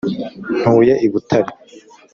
ntuye 0.59 0.93
i 1.05 1.07
butare. 1.13 1.51